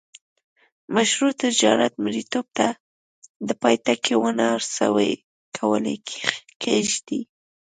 مشروع 0.95 1.31
تجارت 1.43 1.93
مریتوب 2.03 2.45
ته 2.57 2.67
د 3.47 3.49
پای 3.61 3.75
ټکی 3.85 4.15
ونه 4.19 4.47
سوای 4.77 5.11
کولای 5.57 5.97
کښيږدي. 6.61 7.19